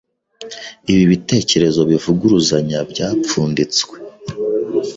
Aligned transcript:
Ibi 0.91 1.03
bitekerezo 1.11 1.81
bivuguruzanya 1.91 2.79
byapfunditswe 2.91 3.95